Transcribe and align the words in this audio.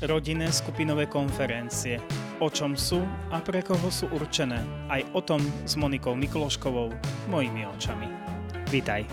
rodinné 0.00 0.48
skupinové 0.48 1.04
konferencie. 1.04 2.00
O 2.40 2.48
čom 2.48 2.72
sú 2.72 3.04
a 3.28 3.36
pre 3.44 3.60
koho 3.60 3.92
sú 3.92 4.08
určené. 4.08 4.64
Aj 4.88 5.04
o 5.12 5.20
tom 5.20 5.44
s 5.68 5.76
Monikou 5.76 6.16
Mikloškovou, 6.16 6.88
mojimi 7.28 7.68
očami. 7.68 8.08
Vítaj. 8.72 9.04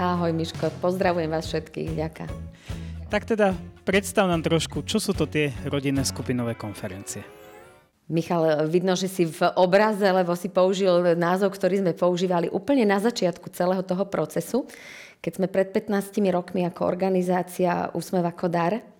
Ahoj 0.00 0.32
Miško, 0.32 0.72
pozdravujem 0.80 1.28
vás 1.28 1.44
všetkých, 1.44 1.90
ďaká. 1.92 2.24
Tak 3.12 3.28
teda 3.28 3.52
predstav 3.84 4.24
nám 4.24 4.40
trošku, 4.40 4.88
čo 4.88 4.96
sú 4.96 5.12
to 5.12 5.28
tie 5.28 5.52
rodinné 5.68 6.08
skupinové 6.08 6.56
konferencie. 6.56 7.20
Michal, 8.08 8.68
vidno, 8.68 8.96
že 8.96 9.08
si 9.08 9.24
v 9.24 9.44
obraze, 9.56 10.04
lebo 10.04 10.36
si 10.36 10.48
použil 10.48 11.16
názov, 11.16 11.56
ktorý 11.56 11.84
sme 11.84 11.92
používali 11.96 12.52
úplne 12.52 12.84
na 12.84 13.00
začiatku 13.00 13.48
celého 13.52 13.80
toho 13.80 14.04
procesu, 14.08 14.68
keď 15.24 15.32
sme 15.40 15.46
pred 15.48 15.72
15 15.72 16.20
rokmi 16.32 16.68
ako 16.68 16.84
organizácia 16.84 17.88
Úsmev 17.96 18.28
ako 18.28 18.46
dar 18.52 18.93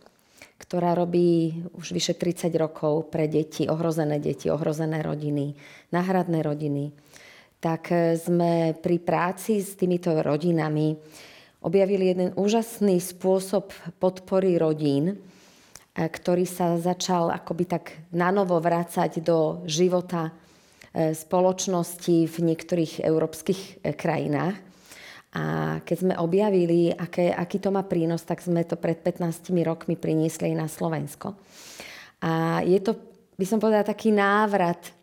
ktorá 0.64 0.96
robí 0.96 1.60
už 1.76 1.92
vyše 1.92 2.16
30 2.16 2.48
rokov 2.56 3.12
pre 3.12 3.28
deti, 3.28 3.68
ohrozené 3.68 4.16
deti, 4.16 4.48
ohrozené 4.48 5.04
rodiny, 5.04 5.52
náhradné 5.92 6.40
rodiny, 6.40 6.88
tak 7.60 7.92
e, 7.92 8.16
sme 8.16 8.72
pri 8.72 8.96
práci 8.96 9.60
s 9.60 9.76
týmito 9.76 10.08
rodinami 10.24 10.96
objavili 11.60 12.16
jeden 12.16 12.32
úžasný 12.32 12.96
spôsob 12.96 13.76
podpory 14.00 14.56
rodín, 14.56 15.12
e, 15.12 15.16
ktorý 15.96 16.48
sa 16.48 16.80
začal 16.80 17.28
akoby 17.28 17.64
tak 17.68 17.84
nanovo 18.08 18.56
vrácať 18.56 19.20
do 19.20 19.60
života 19.68 20.32
e, 20.96 21.12
spoločnosti 21.12 22.24
v 22.24 22.36
niektorých 22.40 23.04
európskych 23.04 23.84
krajinách. 24.00 24.73
A 25.34 25.78
keď 25.82 25.96
sme 25.98 26.14
objavili, 26.14 26.94
aké, 26.94 27.34
aký 27.34 27.58
to 27.58 27.74
má 27.74 27.82
prínos, 27.82 28.22
tak 28.22 28.38
sme 28.38 28.62
to 28.62 28.78
pred 28.78 29.02
15 29.02 29.50
rokmi 29.66 29.98
priniesli 29.98 30.54
aj 30.54 30.56
na 30.56 30.68
Slovensko. 30.70 31.34
A 32.22 32.62
je 32.62 32.78
to, 32.78 32.94
by 33.34 33.44
som 33.44 33.58
povedala, 33.58 33.82
taký 33.82 34.14
návrat 34.14 34.94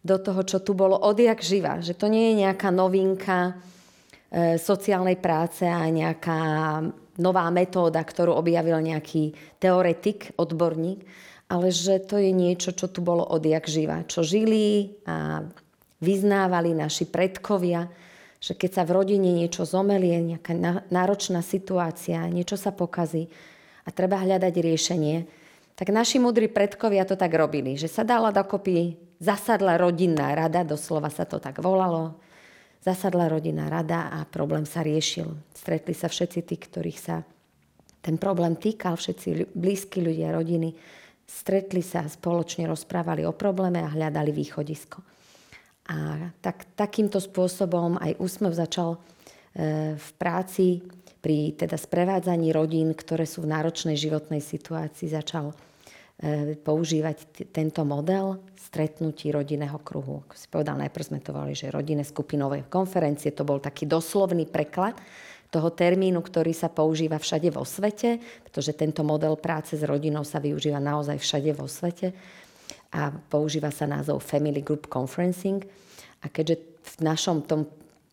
do 0.00 0.16
toho, 0.16 0.40
čo 0.44 0.64
tu 0.64 0.72
bolo 0.72 0.96
odjak 0.96 1.44
živa. 1.44 1.84
Že 1.84 1.94
to 2.00 2.06
nie 2.08 2.32
je 2.32 2.48
nejaká 2.48 2.68
novinka 2.72 3.36
e, 3.48 3.52
sociálnej 4.56 5.20
práce 5.20 5.68
a 5.68 5.84
nejaká 5.88 6.40
nová 7.20 7.46
metóda, 7.52 8.00
ktorú 8.00 8.34
objavil 8.34 8.80
nejaký 8.80 9.36
teoretik, 9.60 10.34
odborník, 10.40 11.04
ale 11.48 11.68
že 11.68 12.00
to 12.02 12.16
je 12.16 12.32
niečo, 12.32 12.72
čo 12.72 12.88
tu 12.88 13.04
bolo 13.04 13.22
odjak 13.22 13.68
živa. 13.68 14.02
Čo 14.08 14.24
žili 14.24 14.96
a 15.04 15.44
vyznávali 16.00 16.72
naši 16.76 17.08
predkovia, 17.08 17.88
že 18.44 18.52
keď 18.52 18.70
sa 18.76 18.82
v 18.84 19.00
rodine 19.00 19.32
niečo 19.32 19.64
zomelie, 19.64 20.20
nejaká 20.20 20.52
náročná 20.92 21.40
situácia, 21.40 22.20
niečo 22.28 22.60
sa 22.60 22.76
pokazí 22.76 23.32
a 23.82 23.88
treba 23.88 24.20
hľadať 24.20 24.52
riešenie, 24.52 25.16
tak 25.72 25.88
naši 25.88 26.20
múdri 26.20 26.52
predkovia 26.52 27.08
to 27.08 27.16
tak 27.16 27.32
robili, 27.32 27.80
že 27.80 27.88
sa 27.88 28.04
dala 28.04 28.36
dokopy, 28.36 29.00
zasadla 29.16 29.80
rodinná 29.80 30.36
rada, 30.36 30.60
doslova 30.60 31.08
sa 31.08 31.24
to 31.24 31.40
tak 31.40 31.56
volalo, 31.64 32.20
zasadla 32.84 33.32
rodinná 33.32 33.72
rada 33.72 34.12
a 34.12 34.28
problém 34.28 34.68
sa 34.68 34.84
riešil. 34.84 35.32
Stretli 35.56 35.96
sa 35.96 36.12
všetci 36.12 36.44
tí, 36.44 36.60
ktorých 36.60 37.00
sa 37.00 37.24
ten 38.04 38.20
problém 38.20 38.60
týkal, 38.60 39.00
všetci 39.00 39.56
blízki 39.56 40.04
ľudia, 40.04 40.36
rodiny, 40.36 40.76
stretli 41.24 41.80
sa, 41.80 42.04
spoločne 42.04 42.68
rozprávali 42.68 43.24
o 43.24 43.32
probléme 43.32 43.80
a 43.80 43.88
hľadali 43.88 44.36
východisko. 44.36 45.13
A 45.84 46.30
tak, 46.40 46.64
takýmto 46.72 47.20
spôsobom 47.20 48.00
aj 48.00 48.16
úsmev 48.16 48.56
začal 48.56 48.96
e, 48.96 48.98
v 50.00 50.10
práci 50.16 50.80
pri 51.20 51.52
teda 51.52 51.76
sprevádzaní 51.76 52.56
rodín, 52.56 52.96
ktoré 52.96 53.28
sú 53.28 53.44
v 53.44 53.52
náročnej 53.52 53.96
životnej 53.96 54.40
situácii, 54.40 55.12
začal 55.12 55.52
e, 55.52 56.56
používať 56.56 57.16
t- 57.36 57.44
tento 57.52 57.84
model 57.84 58.40
stretnutí 58.56 59.28
rodinného 59.28 59.76
kruhu. 59.84 60.24
Ako 60.24 60.34
si 60.40 60.48
povedal, 60.48 60.80
najprv 60.80 61.04
sme 61.04 61.20
to 61.20 61.36
volali, 61.36 61.52
že 61.52 61.68
rodinné 61.68 62.04
skupinové 62.04 62.64
konferencie, 62.64 63.36
to 63.36 63.44
bol 63.44 63.60
taký 63.60 63.84
doslovný 63.84 64.48
preklad 64.48 64.96
toho 65.52 65.68
termínu, 65.68 66.24
ktorý 66.24 66.56
sa 66.56 66.72
používa 66.72 67.20
všade 67.20 67.52
vo 67.52 67.62
svete, 67.62 68.18
pretože 68.40 68.72
tento 68.72 69.04
model 69.04 69.36
práce 69.36 69.76
s 69.76 69.84
rodinou 69.84 70.24
sa 70.24 70.40
využíva 70.40 70.80
naozaj 70.80 71.20
všade 71.20 71.52
vo 71.52 71.68
svete 71.68 72.16
a 72.94 73.10
používa 73.10 73.74
sa 73.74 73.90
názov 73.90 74.22
Family 74.22 74.62
Group 74.62 74.86
Conferencing. 74.86 75.66
A 76.22 76.30
keďže 76.30 76.62
v 76.94 76.94
našom 77.02 77.42
tom 77.42 77.66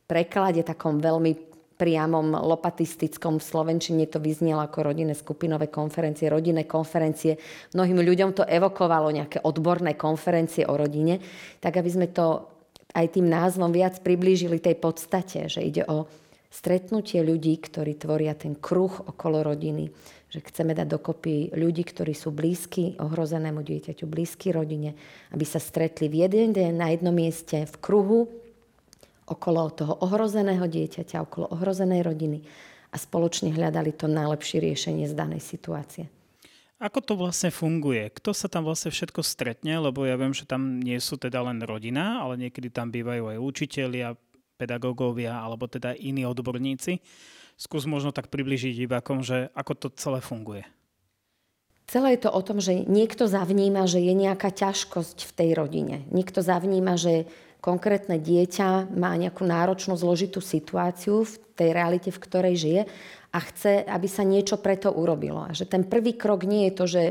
preklade 0.10 0.66
takom 0.66 0.98
veľmi 0.98 1.54
priamom 1.78 2.38
lopatistickom 2.38 3.42
v 3.42 3.48
Slovenčine 3.48 4.06
to 4.06 4.22
vyznelo 4.22 4.62
ako 4.62 4.94
rodinné 4.94 5.18
skupinové 5.18 5.74
konferencie, 5.74 6.30
rodinné 6.30 6.70
konferencie. 6.70 7.42
Mnohým 7.74 8.06
ľuďom 8.06 8.30
to 8.38 8.44
evokovalo 8.46 9.10
nejaké 9.10 9.42
odborné 9.42 9.98
konferencie 9.98 10.62
o 10.70 10.78
rodine, 10.78 11.18
tak 11.58 11.82
aby 11.82 11.90
sme 11.90 12.08
to 12.14 12.46
aj 12.94 13.18
tým 13.18 13.26
názvom 13.26 13.74
viac 13.74 13.98
priblížili 14.04 14.62
tej 14.62 14.78
podstate, 14.78 15.50
že 15.50 15.66
ide 15.66 15.82
o 15.90 16.06
stretnutie 16.52 17.24
ľudí, 17.24 17.58
ktorí 17.64 17.96
tvoria 17.96 18.36
ten 18.36 18.60
kruh 18.60 18.92
okolo 19.08 19.42
rodiny, 19.48 19.88
že 20.28 20.44
chceme 20.44 20.76
dať 20.76 20.88
dokopy 20.88 21.56
ľudí, 21.56 21.88
ktorí 21.88 22.12
sú 22.12 22.36
blízki 22.36 23.00
ohrozenému 23.00 23.64
dieťaťu, 23.64 24.04
blízki 24.04 24.52
rodine, 24.52 25.00
aby 25.32 25.48
sa 25.48 25.64
stretli 25.64 26.12
v 26.12 26.28
jeden 26.28 26.52
deň 26.52 26.72
na 26.76 26.92
jednom 26.92 27.16
mieste 27.16 27.64
v 27.64 27.76
kruhu 27.80 28.28
okolo 29.32 29.72
toho 29.72 29.94
ohrozeného 30.04 30.68
dieťaťa, 30.68 31.24
okolo 31.24 31.56
ohrozenej 31.56 32.04
rodiny 32.04 32.44
a 32.92 32.96
spoločne 33.00 33.56
hľadali 33.56 33.96
to 33.96 34.12
najlepšie 34.12 34.60
riešenie 34.60 35.08
z 35.08 35.16
danej 35.16 35.40
situácie. 35.40 36.12
Ako 36.82 37.00
to 37.00 37.14
vlastne 37.14 37.54
funguje? 37.54 38.10
Kto 38.10 38.34
sa 38.34 38.50
tam 38.50 38.66
vlastne 38.66 38.90
všetko 38.90 39.22
stretne? 39.22 39.78
Lebo 39.78 40.02
ja 40.02 40.18
viem, 40.18 40.34
že 40.34 40.50
tam 40.50 40.82
nie 40.82 40.98
sú 40.98 41.14
teda 41.14 41.46
len 41.46 41.62
rodina, 41.62 42.26
ale 42.26 42.42
niekedy 42.42 42.74
tam 42.74 42.90
bývajú 42.90 43.32
aj 43.32 43.38
učitelia, 43.38 44.18
pedagógovia 44.62 45.42
alebo 45.42 45.66
teda 45.66 45.98
iní 45.98 46.30
odborníci. 46.30 47.02
Skús 47.58 47.90
možno 47.90 48.14
tak 48.14 48.30
približiť 48.30 48.86
divákom, 48.86 49.26
že 49.26 49.50
ako 49.58 49.74
to 49.74 49.88
celé 49.98 50.22
funguje. 50.22 50.62
Celé 51.90 52.16
je 52.16 52.24
to 52.24 52.32
o 52.32 52.42
tom, 52.46 52.62
že 52.62 52.88
niekto 52.88 53.28
zavníma, 53.28 53.90
že 53.90 54.00
je 54.00 54.14
nejaká 54.16 54.54
ťažkosť 54.54 55.28
v 55.28 55.32
tej 55.36 55.50
rodine. 55.58 56.08
Niekto 56.08 56.40
zavníma, 56.40 56.96
že 56.96 57.28
konkrétne 57.60 58.16
dieťa 58.16 58.96
má 58.96 59.12
nejakú 59.20 59.44
náročnú, 59.44 60.00
zložitú 60.00 60.40
situáciu 60.40 61.28
v 61.28 61.36
tej 61.54 61.70
realite, 61.76 62.10
v 62.10 62.24
ktorej 62.24 62.56
žije 62.58 62.82
a 63.32 63.40
chce, 63.44 63.84
aby 63.84 64.08
sa 64.08 64.24
niečo 64.24 64.60
preto 64.60 64.92
urobilo. 64.92 65.46
A 65.46 65.52
že 65.52 65.68
ten 65.68 65.84
prvý 65.84 66.16
krok 66.16 66.48
nie 66.48 66.72
je 66.72 66.74
to, 66.74 66.86
že 66.88 67.04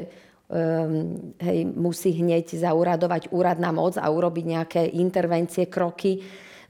um, 0.50 1.32
hej, 1.38 1.58
musí 1.70 2.16
hneď 2.16 2.56
zauradovať 2.58 3.30
úradná 3.30 3.70
moc 3.70 3.96
a 3.96 4.08
urobiť 4.10 4.44
nejaké 4.44 4.82
intervencie, 4.96 5.70
kroky 5.70 6.20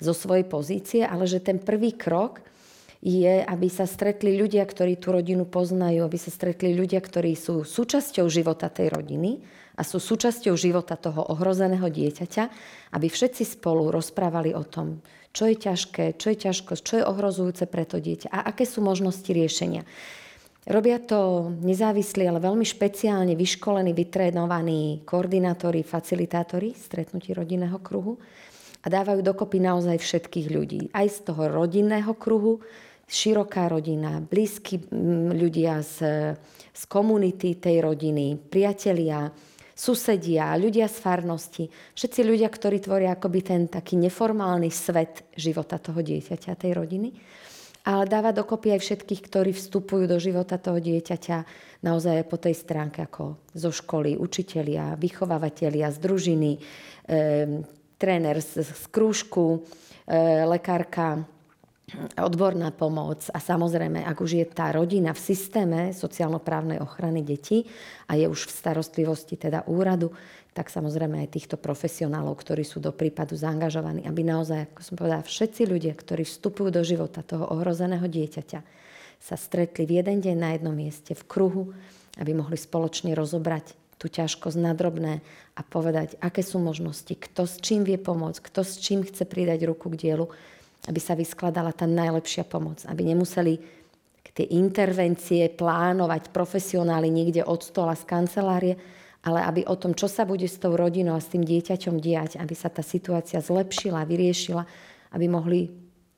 zo 0.01 0.17
svojej 0.17 0.49
pozície, 0.49 1.03
ale 1.05 1.29
že 1.29 1.45
ten 1.45 1.61
prvý 1.61 1.93
krok 1.95 2.41
je, 3.01 3.41
aby 3.45 3.69
sa 3.73 3.89
stretli 3.89 4.37
ľudia, 4.37 4.65
ktorí 4.65 5.01
tú 5.01 5.17
rodinu 5.17 5.49
poznajú, 5.49 6.05
aby 6.05 6.19
sa 6.21 6.29
stretli 6.29 6.77
ľudia, 6.77 7.01
ktorí 7.01 7.33
sú 7.33 7.65
súčasťou 7.65 8.29
života 8.29 8.69
tej 8.69 8.93
rodiny 8.93 9.41
a 9.77 9.83
sú 9.85 9.97
súčasťou 9.97 10.53
života 10.61 11.01
toho 11.01 11.25
ohrozeného 11.33 11.89
dieťaťa, 11.89 12.45
aby 12.93 13.07
všetci 13.09 13.57
spolu 13.57 13.89
rozprávali 13.89 14.53
o 14.53 14.65
tom, 14.69 15.01
čo 15.33 15.49
je 15.49 15.57
ťažké, 15.57 16.21
čo 16.21 16.27
je 16.33 16.39
ťažkosť, 16.45 16.83
čo 16.85 16.95
je 17.01 17.09
ohrozujúce 17.09 17.65
pre 17.65 17.89
to 17.89 17.97
dieťa 17.97 18.29
a 18.29 18.53
aké 18.53 18.69
sú 18.69 18.85
možnosti 18.85 19.29
riešenia. 19.33 19.89
Robia 20.69 21.01
to 21.01 21.49
nezávislí, 21.65 22.29
ale 22.29 22.37
veľmi 22.37 22.69
špeciálne 22.69 23.33
vyškolení, 23.33 23.97
vytrénovaní 23.97 25.09
koordinátori, 25.09 25.81
facilitátori 25.81 26.77
stretnutí 26.77 27.33
rodinného 27.33 27.81
kruhu 27.81 28.21
a 28.81 28.87
dávajú 28.89 29.21
dokopy 29.21 29.61
naozaj 29.61 30.01
všetkých 30.01 30.47
ľudí. 30.49 30.81
Aj 30.97 31.05
z 31.05 31.29
toho 31.29 31.53
rodinného 31.53 32.17
kruhu, 32.17 32.65
široká 33.11 33.67
rodina, 33.69 34.23
blízki 34.23 34.79
mm, 34.81 35.35
ľudia 35.35 35.83
z, 35.83 35.97
z 36.71 36.83
komunity 36.87 37.59
tej 37.59 37.83
rodiny, 37.83 38.39
priatelia, 38.39 39.29
susedia, 39.75 40.55
ľudia 40.55 40.87
z 40.87 40.97
farnosti, 41.01 41.65
všetci 41.97 42.21
ľudia, 42.23 42.49
ktorí 42.53 42.79
tvoria 42.85 43.17
akoby 43.17 43.41
ten 43.41 43.63
taký 43.67 43.97
neformálny 43.99 44.69
svet 44.69 45.27
života 45.35 45.81
toho 45.81 46.05
dieťaťa, 46.05 46.53
tej 46.55 46.73
rodiny. 46.77 47.11
Ale 47.81 48.05
dáva 48.05 48.37
dokopy 48.37 48.77
aj 48.77 48.85
všetkých, 48.85 49.23
ktorí 49.25 49.51
vstupujú 49.57 50.05
do 50.05 50.21
života 50.21 50.61
toho 50.61 50.77
dieťaťa 50.77 51.37
naozaj 51.81 52.29
po 52.29 52.37
tej 52.37 52.53
stránke 52.53 53.01
ako 53.01 53.41
zo 53.57 53.73
školy, 53.73 54.21
učitelia, 54.21 55.01
vychovávateľia 55.01 55.89
z 55.89 55.97
družiny, 55.97 56.53
tréner 58.01 58.41
z, 58.41 58.65
z 58.65 58.85
krúžku, 58.89 59.69
e, 60.09 60.45
lekárka, 60.49 61.21
odborná 62.17 62.71
pomoc 62.71 63.27
a 63.35 63.43
samozrejme, 63.43 64.07
ak 64.07 64.23
už 64.23 64.31
je 64.39 64.47
tá 64.47 64.71
rodina 64.71 65.11
v 65.11 65.21
systéme 65.21 65.81
sociálno-právnej 65.91 66.79
ochrany 66.79 67.21
detí 67.21 67.67
a 68.07 68.15
je 68.15 68.31
už 68.31 68.47
v 68.47 68.57
starostlivosti 68.63 69.35
teda 69.35 69.67
úradu, 69.67 70.15
tak 70.55 70.71
samozrejme 70.71 71.19
aj 71.27 71.35
týchto 71.35 71.59
profesionálov, 71.59 72.39
ktorí 72.39 72.63
sú 72.63 72.79
do 72.79 72.95
prípadu 72.95 73.35
zaangažovaní, 73.35 74.07
aby 74.07 74.23
naozaj, 74.23 74.71
ako 74.71 74.81
som 74.87 74.95
povedala, 74.99 75.27
všetci 75.27 75.63
ľudia, 75.67 75.95
ktorí 75.99 76.23
vstupujú 76.23 76.71
do 76.71 76.83
života 76.87 77.27
toho 77.27 77.51
ohrozeného 77.51 78.07
dieťaťa, 78.07 78.61
sa 79.21 79.37
stretli 79.37 79.83
v 79.83 80.01
jeden 80.01 80.23
deň 80.23 80.37
na 80.39 80.55
jednom 80.55 80.75
mieste 80.75 81.19
v 81.19 81.27
kruhu 81.27 81.75
aby 82.19 82.35
mohli 82.35 82.59
spoločne 82.59 83.15
rozobrať 83.15 83.80
tú 84.01 84.09
ťažkosť 84.09 84.57
na 84.57 84.73
drobné 84.73 85.21
a 85.53 85.61
povedať, 85.61 86.17
aké 86.25 86.41
sú 86.41 86.57
možnosti, 86.57 87.13
kto 87.13 87.45
s 87.45 87.61
čím 87.61 87.85
vie 87.85 88.01
pomôcť, 88.01 88.41
kto 88.41 88.65
s 88.65 88.81
čím 88.81 89.05
chce 89.05 89.29
pridať 89.29 89.69
ruku 89.69 89.93
k 89.93 90.01
dielu, 90.09 90.25
aby 90.89 90.97
sa 90.97 91.13
vyskladala 91.13 91.77
tá 91.77 91.85
najlepšia 91.85 92.49
pomoc, 92.49 92.81
aby 92.89 93.13
nemuseli 93.13 93.61
tie 94.31 94.57
intervencie 94.57 95.53
plánovať 95.53 96.33
profesionáli 96.33 97.13
niekde 97.13 97.45
od 97.45 97.61
stola 97.61 97.93
z 97.93 98.09
kancelárie, 98.09 98.75
ale 99.21 99.45
aby 99.45 99.61
o 99.69 99.77
tom, 99.77 99.93
čo 99.93 100.09
sa 100.09 100.25
bude 100.25 100.49
s 100.49 100.57
tou 100.57 100.73
rodinou 100.73 101.13
a 101.13 101.21
s 101.21 101.29
tým 101.29 101.45
dieťaťom 101.45 102.01
diať, 102.01 102.41
aby 102.41 102.55
sa 102.57 102.73
tá 102.73 102.81
situácia 102.81 103.45
zlepšila, 103.45 104.09
vyriešila, 104.09 104.65
aby 105.13 105.27
mohli 105.29 105.69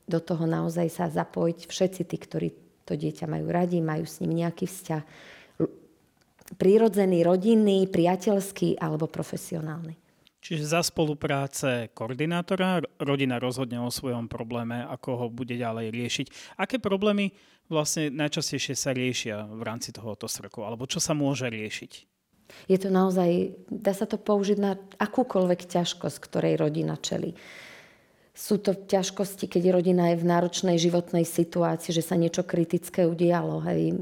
do 0.07 0.23
toho 0.23 0.47
naozaj 0.47 0.87
sa 0.87 1.11
zapojiť 1.11 1.67
všetci 1.67 2.03
tí, 2.07 2.17
ktorí 2.21 2.49
to 2.87 2.95
dieťa 2.95 3.27
majú 3.27 3.51
radi, 3.51 3.83
majú 3.83 4.07
s 4.07 4.23
ním 4.23 4.47
nejaký 4.47 4.71
vzťah, 4.71 5.03
prírodzený, 6.63 7.27
rodinný, 7.27 7.91
priateľský 7.91 8.79
alebo 8.79 9.11
profesionálny. 9.11 9.99
Čiže 10.43 10.75
za 10.75 10.83
spolupráce 10.83 11.91
koordinátora 11.95 12.83
rodina 13.03 13.43
rozhodne 13.43 13.83
o 13.83 13.91
svojom 13.91 14.31
probléme, 14.31 14.87
ako 14.87 15.11
ho 15.15 15.27
bude 15.27 15.59
ďalej 15.59 15.91
riešiť. 15.91 16.27
Aké 16.59 16.79
problémy 16.79 17.35
vlastne 17.67 18.15
najčastejšie 18.15 18.75
sa 18.75 18.95
riešia 18.95 19.47
v 19.47 19.63
rámci 19.63 19.91
tohoto 19.91 20.31
srku, 20.31 20.63
alebo 20.63 20.87
čo 20.87 21.03
sa 21.03 21.15
môže 21.15 21.51
riešiť? 21.51 21.93
Je 22.67 22.79
to 22.79 22.91
naozaj, 22.91 23.55
dá 23.71 23.95
sa 23.95 24.07
to 24.07 24.19
použiť 24.19 24.59
na 24.59 24.79
akúkoľvek 24.99 25.67
ťažkosť, 25.67 26.19
ktorej 26.27 26.59
rodina 26.59 26.99
čeli. 26.99 27.35
Sú 28.33 28.57
to 28.57 28.73
ťažkosti, 28.73 29.45
keď 29.45 29.77
rodina 29.77 30.09
je 30.09 30.25
v 30.25 30.29
náročnej 30.33 30.81
životnej 30.81 31.29
situácii, 31.29 31.93
že 31.93 32.01
sa 32.01 32.17
niečo 32.17 32.49
kritické 32.49 33.05
udialo, 33.05 33.61
hej, 33.69 33.93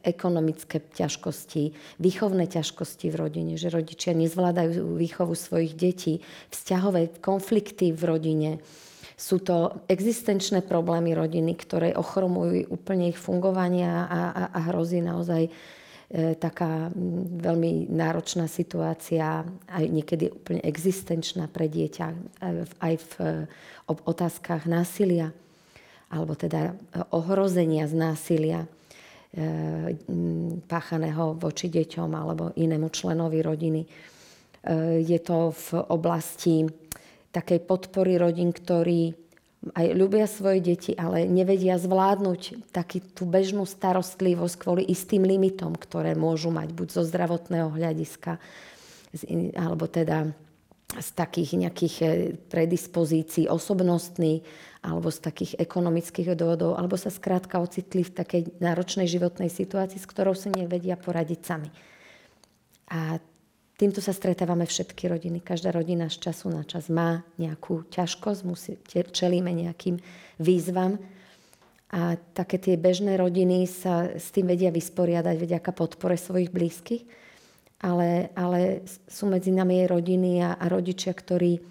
ekonomické 0.00 0.80
ťažkosti, 0.80 1.76
výchovné 2.00 2.48
ťažkosti 2.48 3.12
v 3.12 3.16
rodine, 3.20 3.52
že 3.60 3.68
rodičia 3.68 4.16
nezvládajú 4.16 4.96
výchovu 4.96 5.36
svojich 5.36 5.76
detí, 5.76 6.24
vzťahové 6.48 7.20
konflikty 7.20 7.92
v 7.92 8.02
rodine. 8.08 8.50
Sú 9.20 9.36
to 9.36 9.84
existenčné 9.92 10.64
problémy 10.64 11.12
rodiny, 11.12 11.52
ktoré 11.52 11.92
ochromujú 11.92 12.72
úplne 12.72 13.12
ich 13.12 13.20
fungovania 13.20 14.08
a, 14.08 14.20
a, 14.32 14.42
a 14.48 14.60
hrozí 14.72 15.04
naozaj 15.04 15.52
taká 16.40 16.88
veľmi 17.36 17.92
náročná 17.92 18.48
situácia, 18.48 19.44
aj 19.68 19.84
niekedy 19.92 20.32
úplne 20.32 20.64
existenčná 20.64 21.52
pre 21.52 21.68
dieťa, 21.68 22.06
aj 22.80 22.94
v 22.96 23.12
otázkach 24.08 24.64
násilia, 24.64 25.36
alebo 26.08 26.32
teda 26.32 26.72
ohrozenia 27.12 27.84
z 27.84 27.92
násilia 27.92 28.64
e, 28.64 28.68
páchaného 30.64 31.36
voči 31.36 31.68
deťom 31.68 32.10
alebo 32.16 32.56
inému 32.56 32.88
členovi 32.88 33.44
rodiny. 33.44 33.82
E, 33.84 33.88
je 35.04 35.18
to 35.20 35.52
v 35.52 35.68
oblasti 35.92 36.64
takej 37.28 37.60
podpory 37.68 38.16
rodín, 38.16 38.56
ktorí 38.56 39.27
aj 39.58 39.86
ľubia 39.90 40.30
svoje 40.30 40.62
deti, 40.62 40.94
ale 40.94 41.26
nevedia 41.26 41.74
zvládnuť 41.82 42.70
taký 42.70 43.02
tú 43.02 43.26
bežnú 43.26 43.66
starostlivosť 43.66 44.54
kvôli 44.54 44.82
istým 44.86 45.26
limitom, 45.26 45.74
ktoré 45.74 46.14
môžu 46.14 46.54
mať 46.54 46.70
buď 46.70 46.88
zo 46.94 47.02
zdravotného 47.02 47.74
hľadiska, 47.74 48.38
alebo 49.58 49.90
teda 49.90 50.30
z 50.88 51.08
takých 51.12 51.50
nejakých 51.68 51.94
e, 52.00 52.06
predispozícií 52.48 53.44
osobnostných, 53.44 54.40
alebo 54.80 55.12
z 55.12 55.18
takých 55.20 55.52
ekonomických 55.60 56.32
dôvodov, 56.32 56.80
alebo 56.80 56.96
sa 56.96 57.12
skrátka 57.12 57.60
ocitli 57.60 58.06
v 58.06 58.14
takej 58.14 58.42
náročnej 58.62 59.04
životnej 59.04 59.52
situácii, 59.52 60.00
s 60.00 60.08
ktorou 60.08 60.32
si 60.32 60.48
nevedia 60.48 60.96
poradiť 60.96 61.40
sami. 61.44 61.68
A 62.88 63.20
Týmto 63.78 64.02
sa 64.02 64.10
stretávame 64.10 64.66
všetky 64.66 65.06
rodiny. 65.06 65.38
Každá 65.38 65.70
rodina 65.70 66.10
z 66.10 66.18
času 66.18 66.50
na 66.50 66.66
čas 66.66 66.90
má 66.90 67.22
nejakú 67.38 67.86
ťažkosť, 67.94 68.40
musí, 68.42 68.74
čelíme 68.90 69.54
nejakým 69.54 70.02
výzvam. 70.42 70.98
A 71.94 72.18
také 72.34 72.58
tie 72.58 72.74
bežné 72.74 73.14
rodiny 73.14 73.70
sa 73.70 74.18
s 74.18 74.34
tým 74.34 74.50
vedia 74.50 74.74
vysporiadať 74.74 75.38
vďaka 75.38 75.70
podpore 75.70 76.18
svojich 76.18 76.50
blízkych. 76.50 77.06
Ale, 77.78 78.34
ale 78.34 78.82
sú 79.06 79.30
medzi 79.30 79.54
nami 79.54 79.86
aj 79.86 79.94
rodiny 79.94 80.42
a, 80.42 80.58
a 80.58 80.66
rodičia, 80.66 81.14
ktorí 81.14 81.54
e, 81.54 81.62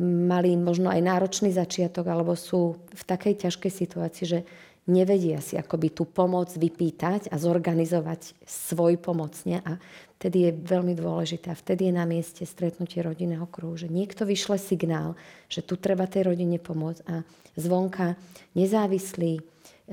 mali 0.00 0.56
možno 0.56 0.88
aj 0.88 1.04
náročný 1.04 1.52
začiatok 1.52 2.08
alebo 2.08 2.32
sú 2.32 2.80
v 2.88 3.02
takej 3.04 3.44
ťažkej 3.44 3.72
situácii, 3.84 4.24
že 4.24 4.40
nevedia 4.88 5.42
si 5.44 5.58
akoby 5.60 5.92
tú 5.92 6.08
pomoc 6.08 6.52
vypýtať 6.54 7.28
a 7.28 7.36
zorganizovať 7.36 8.36
svoj 8.44 8.96
pomocne. 8.96 9.60
A 9.64 9.76
vtedy 10.16 10.48
je 10.48 10.52
veľmi 10.56 10.96
dôležité 10.96 11.52
a 11.52 11.58
vtedy 11.58 11.88
je 11.88 11.94
na 11.96 12.04
mieste 12.08 12.44
stretnutie 12.44 13.00
rodinného 13.04 13.44
kruhu, 13.48 13.76
že 13.76 13.92
niekto 13.92 14.24
vyšle 14.24 14.56
signál, 14.56 15.16
že 15.50 15.64
tu 15.64 15.76
treba 15.76 16.08
tej 16.08 16.32
rodine 16.32 16.60
pomôcť 16.60 17.02
a 17.08 17.24
zvonka 17.56 18.16
nezávislý 18.56 19.40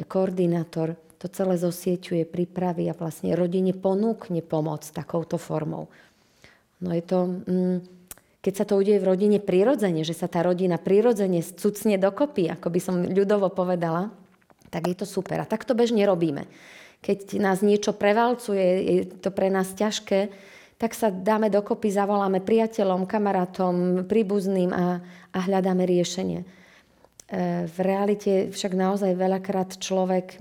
koordinátor 0.05 0.95
to 1.17 1.25
celé 1.33 1.57
zosieťuje, 1.57 2.29
pripraví 2.29 2.85
a 2.87 2.97
vlastne 2.97 3.33
rodine 3.33 3.73
ponúkne 3.73 4.45
pomoc 4.45 4.85
takouto 4.85 5.41
formou. 5.41 5.89
No 6.77 6.93
je 6.93 7.01
to, 7.01 7.19
mm, 7.25 7.77
keď 8.37 8.53
sa 8.53 8.65
to 8.69 8.77
udeje 8.77 9.01
v 9.01 9.09
rodine 9.09 9.39
prirodzene, 9.41 10.05
že 10.05 10.13
sa 10.13 10.29
tá 10.29 10.45
rodina 10.45 10.77
prirodzene 10.77 11.41
cucne 11.41 11.97
dokopy, 11.97 12.53
ako 12.53 12.67
by 12.69 12.79
som 12.79 12.95
ľudovo 13.01 13.49
povedala, 13.49 14.13
tak 14.69 14.87
je 14.87 14.95
to 14.95 15.05
super. 15.07 15.39
A 15.41 15.49
tak 15.49 15.63
to 15.63 15.73
bežne 15.73 16.03
robíme. 16.03 16.47
Keď 17.01 17.37
nás 17.39 17.61
niečo 17.61 17.93
prevalcuje, 17.93 18.65
je 18.83 18.97
to 19.21 19.29
pre 19.29 19.47
nás 19.53 19.71
ťažké, 19.77 20.33
tak 20.77 20.93
sa 20.93 21.09
dáme 21.09 21.49
dokopy, 21.49 21.89
zavoláme 21.89 22.41
priateľom, 22.41 23.09
kamarátom, 23.09 24.05
príbuzným 24.05 24.69
a, 24.69 25.01
a 25.33 25.39
hľadáme 25.41 25.89
riešenie. 25.89 26.45
E, 26.45 26.45
v 27.65 27.77
realite 27.81 28.53
však 28.53 28.77
naozaj 28.77 29.17
veľakrát 29.17 29.81
človek 29.81 30.37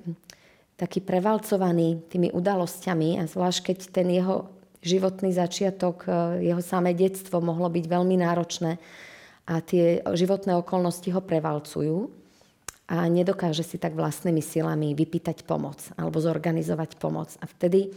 taký 0.76 1.00
prevalcovaný 1.00 2.04
tými 2.12 2.28
udalosťami 2.36 3.16
a 3.16 3.24
zvlášť 3.24 3.60
keď 3.72 3.78
ten 3.88 4.12
jeho 4.12 4.52
životný 4.84 5.32
začiatok, 5.32 6.04
e, 6.04 6.52
jeho 6.52 6.60
samé 6.60 6.92
detstvo 6.92 7.40
mohlo 7.40 7.72
byť 7.72 7.84
veľmi 7.88 8.20
náročné 8.20 8.76
a 9.48 9.64
tie 9.64 10.04
životné 10.04 10.52
okolnosti 10.60 11.08
ho 11.16 11.22
prevalcujú, 11.24 12.12
a 12.86 13.10
nedokáže 13.10 13.66
si 13.66 13.82
tak 13.82 13.98
vlastnými 13.98 14.38
silami 14.38 14.94
vypýtať 14.94 15.42
pomoc 15.42 15.82
alebo 15.98 16.22
zorganizovať 16.22 16.98
pomoc. 17.02 17.34
A 17.42 17.50
vtedy 17.50 17.90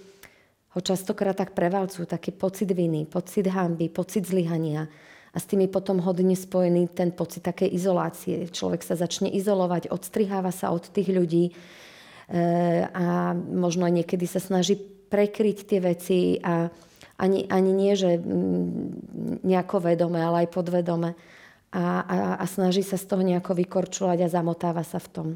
ho 0.73 0.79
častokrát 0.81 1.37
tak 1.37 1.53
prevalcujú 1.53 2.09
taký 2.09 2.33
pocit 2.33 2.69
viny, 2.73 3.05
pocit 3.05 3.45
hamby, 3.49 3.89
pocit 3.89 4.25
zlyhania 4.25 4.89
a 5.29 5.37
s 5.37 5.45
tým 5.45 5.65
je 5.65 5.69
potom 5.69 6.01
hodne 6.01 6.33
spojený 6.33 6.89
ten 6.89 7.13
pocit 7.13 7.45
takej 7.45 7.69
izolácie. 7.69 8.49
Človek 8.49 8.81
sa 8.81 8.97
začne 8.97 9.29
izolovať, 9.29 9.93
odstriháva 9.93 10.49
sa 10.49 10.73
od 10.73 10.89
tých 10.89 11.13
ľudí 11.13 11.45
e, 11.49 11.53
a 12.89 13.37
možno 13.37 13.85
aj 13.85 13.93
niekedy 13.93 14.25
sa 14.25 14.41
snaží 14.41 14.73
prekryť 15.09 15.57
tie 15.69 15.79
veci 15.81 16.17
a 16.41 16.69
ani, 17.19 17.45
ani 17.45 17.71
nie, 17.75 17.93
že 17.93 18.17
mm, 18.17 19.45
nejako 19.45 19.85
vedome, 19.85 20.17
ale 20.17 20.45
aj 20.45 20.53
podvedome 20.53 21.13
a, 21.69 22.01
a, 22.01 22.17
a 22.41 22.45
snaží 22.49 22.81
sa 22.81 22.97
z 22.97 23.05
toho 23.05 23.21
nejako 23.21 23.53
vykorčovať 23.53 24.25
a 24.25 24.31
zamotáva 24.31 24.81
sa 24.81 24.97
v 24.97 25.09
tom. 25.09 25.27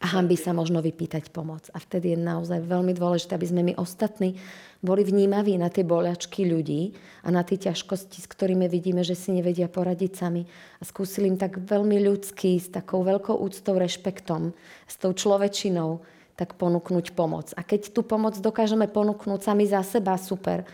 A 0.00 0.16
hambi 0.16 0.32
sa 0.32 0.56
možno 0.56 0.80
vypýtať 0.80 1.28
pomoc. 1.28 1.68
A 1.76 1.78
vtedy 1.78 2.16
je 2.16 2.18
naozaj 2.18 2.64
veľmi 2.64 2.96
dôležité, 2.96 3.36
aby 3.36 3.46
sme 3.46 3.62
my 3.68 3.72
ostatní 3.76 4.40
boli 4.80 5.04
vnímaví 5.04 5.60
na 5.60 5.68
tie 5.68 5.84
boliačky 5.84 6.48
ľudí 6.48 6.96
a 7.20 7.28
na 7.28 7.44
tie 7.44 7.60
ťažkosti, 7.60 8.24
s 8.24 8.26
ktorými 8.26 8.64
vidíme, 8.64 9.04
že 9.04 9.12
si 9.12 9.28
nevedia 9.28 9.68
poradiť 9.68 10.16
sami. 10.16 10.48
A 10.80 10.88
skúsili 10.88 11.28
im 11.28 11.36
tak 11.36 11.60
veľmi 11.60 12.00
ľudský, 12.00 12.56
s 12.56 12.72
takou 12.72 13.04
veľkou 13.04 13.36
úctou, 13.44 13.76
rešpektom, 13.76 14.56
s 14.88 14.94
tou 14.96 15.12
človečinou, 15.12 16.00
tak 16.32 16.56
ponúknuť 16.56 17.12
pomoc. 17.12 17.52
A 17.52 17.60
keď 17.60 17.92
tú 17.92 18.00
pomoc 18.00 18.40
dokážeme 18.40 18.88
ponúknuť 18.88 19.40
sami 19.44 19.68
za 19.68 19.84
seba, 19.84 20.16
super. 20.16 20.64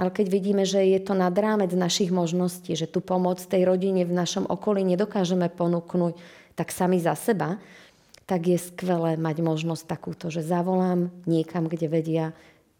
Ale 0.00 0.08
keď 0.08 0.26
vidíme, 0.32 0.64
že 0.64 0.80
je 0.80 0.96
to 1.04 1.12
nad 1.12 1.36
rámec 1.36 1.68
našich 1.76 2.08
možností, 2.08 2.72
že 2.72 2.88
tú 2.88 3.04
pomoc 3.04 3.36
tej 3.44 3.68
rodine 3.68 4.08
v 4.08 4.16
našom 4.16 4.48
okolí 4.48 4.80
nedokážeme 4.80 5.52
ponúknuť 5.52 6.16
tak 6.56 6.72
sami 6.72 6.96
za 6.96 7.12
seba, 7.12 7.60
tak 8.24 8.48
je 8.48 8.56
skvelé 8.56 9.20
mať 9.20 9.44
možnosť 9.44 9.84
takúto, 9.84 10.32
že 10.32 10.40
zavolám 10.40 11.12
niekam, 11.28 11.68
kde 11.68 11.86
vedia 11.92 12.26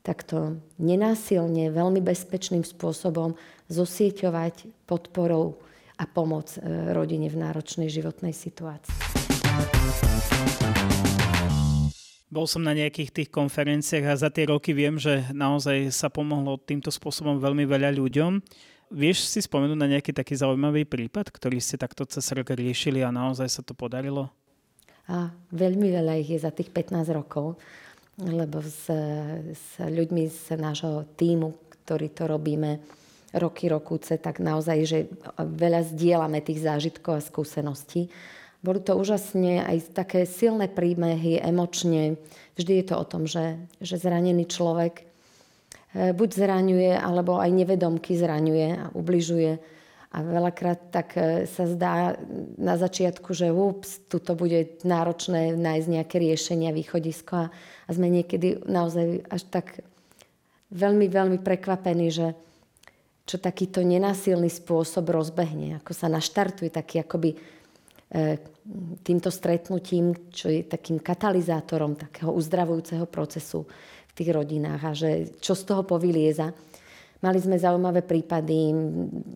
takto 0.00 0.56
nenásilne, 0.80 1.68
veľmi 1.68 2.00
bezpečným 2.00 2.64
spôsobom 2.64 3.36
zosieťovať 3.68 4.88
podporou 4.88 5.60
a 6.00 6.08
pomoc 6.08 6.56
e, 6.56 6.64
rodine 6.96 7.28
v 7.28 7.36
náročnej 7.36 7.92
životnej 7.92 8.32
situácii. 8.32 9.09
Bol 12.30 12.46
som 12.46 12.62
na 12.62 12.70
nejakých 12.78 13.10
tých 13.10 13.28
konferenciách 13.34 14.06
a 14.06 14.14
za 14.14 14.30
tie 14.30 14.46
roky 14.46 14.70
viem, 14.70 14.94
že 15.02 15.26
naozaj 15.34 15.90
sa 15.90 16.06
pomohlo 16.06 16.62
týmto 16.62 16.94
spôsobom 16.94 17.42
veľmi 17.42 17.66
veľa 17.66 17.90
ľuďom. 17.98 18.38
Vieš 18.94 19.26
si 19.26 19.42
spomenúť 19.42 19.78
na 19.78 19.90
nejaký 19.90 20.14
taký 20.14 20.38
zaujímavý 20.38 20.86
prípad, 20.86 21.26
ktorý 21.30 21.58
ste 21.58 21.74
takto 21.74 22.06
cez 22.06 22.22
rok 22.30 22.54
riešili 22.54 23.02
a 23.02 23.10
naozaj 23.10 23.50
sa 23.50 23.62
to 23.66 23.74
podarilo? 23.74 24.30
A 25.10 25.34
veľmi 25.50 25.90
veľa 25.90 26.22
ich 26.22 26.30
je 26.30 26.38
za 26.38 26.54
tých 26.54 26.70
15 26.70 27.02
rokov. 27.10 27.58
lebo 28.20 28.60
s, 28.62 28.86
s 29.50 29.66
ľuďmi 29.80 30.28
z 30.30 30.54
nášho 30.54 31.08
týmu, 31.18 31.56
ktorý 31.82 32.12
to 32.12 32.28
robíme 32.28 32.78
roky, 33.34 33.70
rokúce, 33.70 34.18
tak 34.18 34.42
naozaj, 34.42 34.78
že 34.86 34.98
veľa 35.38 35.86
zdieľame 35.94 36.42
tých 36.42 36.62
zážitkov 36.66 37.18
a 37.18 37.24
skúseností. 37.24 38.10
Boli 38.60 38.84
to 38.84 38.92
úžasne 38.92 39.64
aj 39.64 39.96
také 39.96 40.28
silné 40.28 40.68
príbehy, 40.68 41.40
emočne. 41.40 42.20
Vždy 42.60 42.72
je 42.80 42.86
to 42.92 42.94
o 43.00 43.08
tom, 43.08 43.24
že, 43.24 43.56
že 43.80 43.96
zranený 43.96 44.44
človek 44.44 45.00
e, 45.00 46.12
buď 46.12 46.28
zraňuje, 46.28 46.92
alebo 46.92 47.40
aj 47.40 47.48
nevedomky 47.56 48.20
zraňuje 48.20 48.68
a 48.76 48.84
ubližuje. 48.92 49.56
A 50.12 50.16
veľakrát 50.20 50.92
tak 50.92 51.16
e, 51.16 51.48
sa 51.48 51.64
zdá 51.64 52.20
na 52.60 52.76
začiatku, 52.76 53.32
že 53.32 53.48
ups, 53.48 54.04
tu 54.12 54.20
bude 54.36 54.76
náročné 54.84 55.56
nájsť 55.56 55.88
nejaké 55.88 56.16
riešenia, 56.20 56.76
východisko. 56.76 57.48
A, 57.48 57.50
a 57.88 57.90
sme 57.96 58.12
niekedy 58.12 58.60
naozaj 58.68 59.24
až 59.32 59.42
tak 59.48 59.80
veľmi, 60.68 61.08
veľmi 61.08 61.38
prekvapení, 61.40 62.12
že 62.12 62.36
čo 63.24 63.38
takýto 63.38 63.80
nenásilný 63.86 64.50
spôsob 64.50 65.06
rozbehne, 65.08 65.78
ako 65.78 65.94
sa 65.94 66.10
naštartuje 66.10 66.68
taký 66.68 67.00
akoby 67.00 67.38
týmto 69.06 69.30
stretnutím, 69.30 70.30
čo 70.34 70.50
je 70.50 70.66
takým 70.66 70.98
katalizátorom 70.98 71.94
takého 71.94 72.34
uzdravujúceho 72.34 73.06
procesu 73.06 73.66
v 74.10 74.12
tých 74.12 74.30
rodinách 74.34 74.82
a 74.82 74.92
že 74.92 75.10
čo 75.38 75.54
z 75.54 75.62
toho 75.62 75.86
povylieza. 75.86 76.50
Mali 77.20 77.38
sme 77.38 77.60
zaujímavé 77.60 78.02
prípady, 78.02 78.72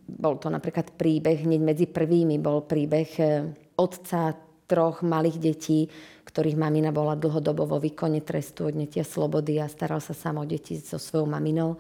bol 0.09 0.40
to 0.40 0.49
napríklad 0.49 0.97
príbeh, 0.97 1.45
hneď 1.45 1.61
medzi 1.61 1.87
prvými 1.87 2.40
bol 2.40 2.64
príbeh 2.64 3.11
e, 3.21 3.25
otca 3.76 4.33
troch 4.64 5.04
malých 5.04 5.37
detí, 5.37 5.85
ktorých 6.25 6.57
mamina 6.57 6.88
bola 6.90 7.12
dlhodobo 7.12 7.69
vo 7.69 7.76
výkone 7.76 8.25
trestu 8.25 8.73
odnetia 8.73 9.04
slobody 9.04 9.61
a 9.61 9.69
staral 9.69 10.00
sa 10.00 10.16
sám 10.16 10.40
o 10.40 10.49
deti 10.49 10.81
so 10.81 10.97
svojou 10.97 11.28
maminou. 11.28 11.76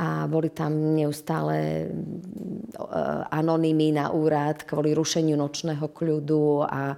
A 0.00 0.24
boli 0.24 0.48
tam 0.48 0.96
neustále 0.96 1.56
e, 1.60 1.86
anonymy 3.28 3.92
na 3.92 4.08
úrad 4.08 4.64
kvôli 4.64 4.96
rušeniu 4.96 5.36
nočného 5.36 5.92
kľudu 5.92 6.64
a 6.64 6.96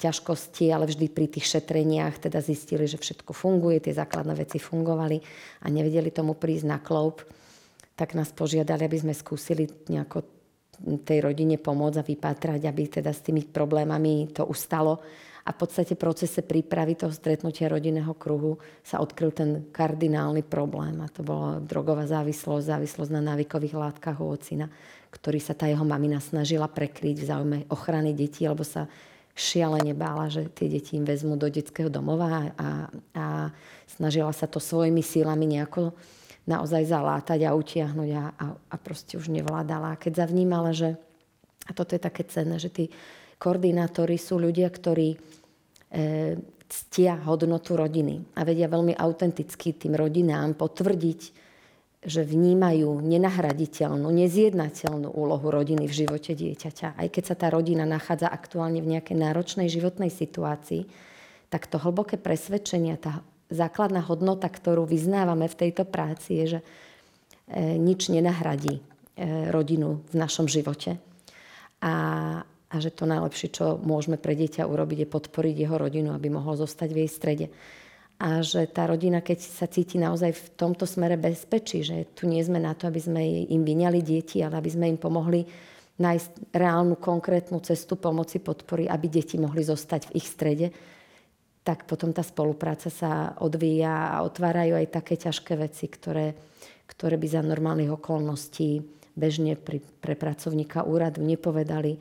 ťažkosti, 0.00 0.72
ale 0.74 0.88
vždy 0.88 1.06
pri 1.12 1.30
tých 1.30 1.46
šetreniach 1.46 2.26
teda 2.26 2.42
zistili, 2.42 2.90
že 2.90 2.98
všetko 2.98 3.30
funguje, 3.30 3.84
tie 3.84 3.94
základné 3.94 4.34
veci 4.34 4.58
fungovali 4.58 5.20
a 5.62 5.66
nevedeli 5.70 6.10
tomu 6.10 6.34
prísť 6.34 6.66
na 6.66 6.82
kloup, 6.82 7.22
tak 7.94 8.16
nás 8.16 8.32
požiadali, 8.32 8.88
aby 8.88 8.98
sme 8.98 9.14
skúsili 9.14 9.68
nejako 9.92 10.24
tej 11.04 11.18
rodine 11.20 11.60
pomôcť 11.60 12.00
a 12.00 12.08
vypatrať, 12.08 12.60
aby 12.64 12.82
teda 12.88 13.12
s 13.12 13.20
tými 13.20 13.44
problémami 13.52 14.32
to 14.32 14.48
ustalo 14.48 15.04
a 15.40 15.50
v 15.50 15.56
podstate 15.56 15.96
procese 15.96 16.44
prípravy 16.44 17.00
toho 17.00 17.12
stretnutia 17.12 17.72
rodinného 17.72 18.12
kruhu 18.12 18.60
sa 18.84 19.00
odkryl 19.00 19.32
ten 19.32 19.50
kardinálny 19.72 20.44
problém 20.44 21.00
a 21.00 21.08
to 21.08 21.24
bola 21.24 21.62
drogová 21.64 22.04
závislosť, 22.04 22.64
závislosť 22.76 23.10
na 23.12 23.22
návykových 23.34 23.76
látkach 23.76 24.20
u 24.20 24.36
ocina, 24.36 24.68
ktorý 25.08 25.40
sa 25.40 25.56
tá 25.56 25.64
jeho 25.66 25.84
mamina 25.84 26.20
snažila 26.20 26.68
prekryť 26.68 27.16
v 27.16 27.28
záujme 27.28 27.58
ochrany 27.72 28.12
detí, 28.12 28.44
alebo 28.44 28.62
sa 28.62 28.86
šialene 29.34 29.96
bála, 29.96 30.28
že 30.28 30.52
tie 30.52 30.68
deti 30.68 31.00
im 31.00 31.08
vezmú 31.08 31.40
do 31.40 31.48
detského 31.48 31.88
domova 31.88 32.52
a, 32.60 32.68
a 33.16 33.26
snažila 33.88 34.34
sa 34.36 34.44
to 34.44 34.60
svojimi 34.60 35.00
sílami 35.00 35.48
nejako 35.48 35.96
naozaj 36.44 36.84
zalátať 36.88 37.46
a 37.46 37.56
utiahnuť 37.56 38.10
a, 38.16 38.24
a, 38.36 38.46
a 38.56 38.76
proste 38.76 39.16
už 39.16 39.32
nevládala. 39.32 39.94
A 39.94 40.00
keď 40.00 40.26
zavnímala, 40.26 40.74
že, 40.74 40.98
a 41.64 41.70
toto 41.72 41.94
je 41.94 42.02
také 42.02 42.26
cenné, 42.26 42.58
že 42.58 42.68
tí 42.68 42.84
koordinátori 43.40 44.20
sú 44.20 44.36
ľudia, 44.36 44.68
ktorí 44.68 45.16
e, 45.16 45.18
ctia 46.68 47.16
hodnotu 47.24 47.74
rodiny 47.74 48.36
a 48.36 48.44
vedia 48.44 48.68
veľmi 48.68 48.92
autenticky 48.94 49.72
tým 49.72 49.96
rodinám 49.96 50.54
potvrdiť, 50.54 51.20
že 52.00 52.24
vnímajú 52.24 53.00
nenahraditeľnú, 53.04 54.08
nezjednateľnú 54.08 55.12
úlohu 55.12 55.52
rodiny 55.52 55.84
v 55.84 55.96
živote 56.04 56.32
dieťaťa. 56.32 56.96
Aj 56.96 57.08
keď 57.08 57.24
sa 57.32 57.36
tá 57.36 57.52
rodina 57.52 57.84
nachádza 57.84 58.28
aktuálne 58.28 58.80
v 58.80 58.96
nejakej 58.96 59.16
náročnej 59.20 59.68
životnej 59.68 60.08
situácii, 60.08 60.88
tak 61.52 61.66
to 61.66 61.76
hlboké 61.76 62.16
presvedčenie, 62.16 62.96
tá 62.96 63.20
základná 63.50 64.00
hodnota, 64.06 64.46
ktorú 64.46 64.86
vyznávame 64.86 65.50
v 65.50 65.58
tejto 65.66 65.82
práci, 65.82 66.40
je, 66.40 66.46
že 66.46 66.60
e, 67.50 67.76
nič 67.76 68.08
nenahradí 68.08 68.78
e, 68.78 68.82
rodinu 69.50 70.00
v 70.08 70.14
našom 70.14 70.46
živote. 70.46 70.96
A, 71.82 71.92
a 72.70 72.78
že 72.78 72.94
to 72.94 73.02
najlepšie, 73.02 73.50
čo 73.50 73.74
môžeme 73.82 74.14
pre 74.14 74.38
dieťa 74.38 74.62
urobiť, 74.62 75.02
je 75.02 75.08
podporiť 75.10 75.54
jeho 75.58 75.74
rodinu, 75.74 76.14
aby 76.14 76.30
mohol 76.30 76.54
zostať 76.54 76.88
v 76.94 77.00
jej 77.02 77.10
strede. 77.10 77.46
A 78.20 78.44
že 78.46 78.68
tá 78.70 78.86
rodina, 78.86 79.24
keď 79.24 79.42
sa 79.42 79.66
cíti 79.66 79.98
naozaj 79.98 80.30
v 80.36 80.46
tomto 80.54 80.86
smere 80.86 81.18
bezpečí, 81.18 81.82
že 81.82 82.06
tu 82.14 82.30
nie 82.30 82.38
sme 82.44 82.62
na 82.62 82.76
to, 82.76 82.86
aby 82.86 83.00
sme 83.00 83.22
im 83.48 83.64
vyňali 83.64 84.00
deti, 84.04 84.38
ale 84.44 84.60
aby 84.60 84.70
sme 84.70 84.86
im 84.92 85.00
pomohli 85.00 85.42
nájsť 85.98 86.54
reálnu, 86.54 87.00
konkrétnu 87.00 87.58
cestu 87.64 87.98
pomoci, 87.98 88.38
podpory, 88.38 88.86
aby 88.86 89.06
deti 89.08 89.40
mohli 89.40 89.66
zostať 89.66 90.12
v 90.12 90.14
ich 90.20 90.28
strede, 90.28 90.68
tak 91.60 91.84
potom 91.84 92.12
tá 92.14 92.24
spolupráca 92.24 92.88
sa 92.88 93.36
odvíja 93.40 94.16
a 94.16 94.24
otvárajú 94.24 94.78
aj 94.78 94.94
také 94.94 95.20
ťažké 95.20 95.60
veci, 95.60 95.88
ktoré, 95.92 96.32
ktoré 96.88 97.20
by 97.20 97.26
za 97.28 97.42
normálnych 97.44 97.92
okolností 97.92 98.80
bežne 99.12 99.60
pri, 99.60 99.84
pre 100.00 100.16
pracovníka 100.16 100.88
úradu 100.88 101.20
nepovedali 101.20 102.00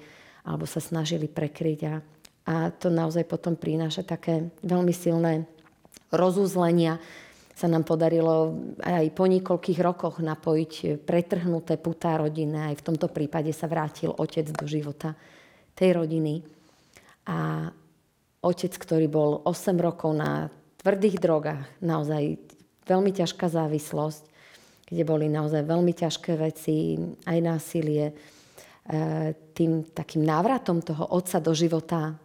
alebo 0.50 0.66
sa 0.66 0.82
snažili 0.82 1.30
prekryť. 1.30 1.80
A, 1.86 1.94
a 2.50 2.56
to 2.74 2.90
naozaj 2.90 3.22
potom 3.30 3.54
prináša 3.54 4.02
také 4.02 4.50
veľmi 4.66 4.90
silné 4.90 5.46
rozuzlenia. 6.10 6.98
Sa 7.54 7.70
nám 7.70 7.86
podarilo 7.86 8.58
aj 8.82 9.14
po 9.14 9.30
niekoľkých 9.30 9.80
rokoch 9.86 10.18
napojiť 10.18 11.06
pretrhnuté 11.06 11.78
putá 11.78 12.18
rodiny. 12.18 12.74
Aj 12.74 12.76
v 12.76 12.86
tomto 12.90 13.14
prípade 13.14 13.54
sa 13.54 13.70
vrátil 13.70 14.10
otec 14.10 14.50
do 14.50 14.66
života 14.66 15.14
tej 15.78 16.02
rodiny. 16.02 16.42
A 17.30 17.70
otec, 18.42 18.74
ktorý 18.74 19.06
bol 19.06 19.46
8 19.46 19.78
rokov 19.78 20.18
na 20.18 20.50
tvrdých 20.82 21.22
drogách, 21.22 21.62
naozaj 21.84 22.42
veľmi 22.90 23.12
ťažká 23.14 23.52
závislosť, 23.52 24.24
kde 24.90 25.04
boli 25.06 25.30
naozaj 25.30 25.62
veľmi 25.62 25.94
ťažké 25.94 26.40
veci, 26.40 26.98
aj 27.28 27.38
násilie, 27.38 28.18
E, 28.90 29.34
tým 29.60 29.84
takým 29.92 30.24
návratom 30.24 30.80
toho 30.80 31.12
otca 31.12 31.44
do 31.44 31.52
života 31.52 32.16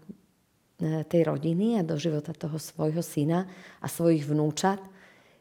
e, 0.79 1.03
tej 1.03 1.27
rodiny 1.27 1.83
a 1.83 1.83
do 1.83 1.99
života 1.99 2.31
toho 2.31 2.63
svojho 2.63 3.03
syna 3.03 3.51
a 3.83 3.91
svojich 3.91 4.23
vnúčat, 4.23 4.79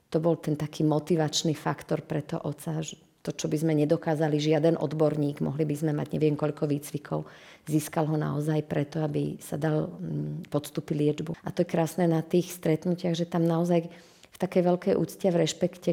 to 0.10 0.18
bol 0.18 0.34
ten 0.42 0.58
taký 0.58 0.82
motivačný 0.82 1.54
faktor 1.54 2.02
pre 2.02 2.26
to 2.26 2.42
otca, 2.42 2.82
to, 3.22 3.30
čo 3.30 3.46
by 3.46 3.58
sme 3.62 3.74
nedokázali 3.78 4.42
žiaden 4.42 4.74
odborník, 4.82 5.40
mohli 5.46 5.70
by 5.70 5.76
sme 5.78 5.94
mať 5.94 6.18
neviem 6.18 6.34
koľko 6.34 6.66
výcvikov, 6.66 7.30
získal 7.70 8.10
ho 8.10 8.18
naozaj 8.18 8.66
preto, 8.66 9.06
aby 9.06 9.38
sa 9.38 9.56
dal 9.56 9.94
mm, 9.94 10.50
podstúpiť 10.50 10.96
liečbu. 10.98 11.32
A 11.46 11.50
to 11.54 11.62
je 11.62 11.72
krásne 11.72 12.10
na 12.10 12.26
tých 12.26 12.52
stretnutiach, 12.52 13.14
že 13.14 13.30
tam 13.30 13.46
naozaj 13.46 13.86
v 14.34 14.38
takej 14.42 14.62
veľkej 14.66 14.94
úcte, 14.98 15.28
v 15.30 15.40
rešpekte 15.46 15.92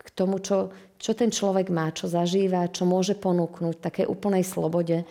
k 0.00 0.08
tomu, 0.16 0.40
čo, 0.40 0.72
čo 0.96 1.12
ten 1.12 1.28
človek 1.28 1.68
má, 1.68 1.92
čo 1.92 2.08
zažíva, 2.08 2.72
čo 2.72 2.88
môže 2.88 3.16
ponúknuť, 3.16 3.76
také 3.80 4.02
úplnej 4.08 4.44
slobode, 4.44 5.04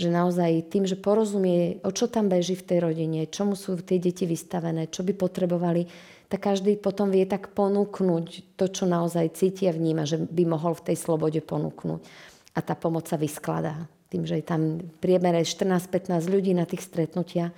že 0.00 0.08
naozaj 0.08 0.72
tým, 0.72 0.88
že 0.88 0.96
porozumie, 0.96 1.76
o 1.84 1.92
čo 1.92 2.08
tam 2.08 2.32
beží 2.32 2.56
v 2.56 2.64
tej 2.64 2.78
rodine, 2.80 3.28
čomu 3.28 3.52
sú 3.52 3.76
tie 3.84 4.00
deti 4.00 4.24
vystavené, 4.24 4.88
čo 4.88 5.04
by 5.04 5.12
potrebovali, 5.12 5.84
tak 6.30 6.46
každý 6.46 6.78
potom 6.78 7.10
vie 7.10 7.26
tak 7.26 7.52
ponúknuť 7.52 8.56
to, 8.56 8.64
čo 8.70 8.88
naozaj 8.88 9.36
cíti 9.36 9.68
a 9.68 9.74
vníma, 9.74 10.06
že 10.06 10.16
by 10.16 10.46
mohol 10.46 10.78
v 10.78 10.90
tej 10.90 10.96
slobode 10.96 11.42
ponúknuť. 11.42 12.00
A 12.54 12.58
tá 12.64 12.78
pomoc 12.78 13.10
sa 13.10 13.18
vyskladá. 13.18 13.90
Tým, 14.10 14.26
že 14.26 14.38
je 14.38 14.46
tam 14.46 14.78
priemere 15.02 15.42
14-15 15.42 16.30
ľudí 16.30 16.54
na 16.54 16.66
tých 16.66 16.86
stretnutiach, 16.86 17.50